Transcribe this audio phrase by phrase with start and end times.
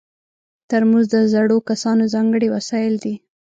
[0.69, 3.15] ترموز د زړو کسانو ځانګړی وسایل دي.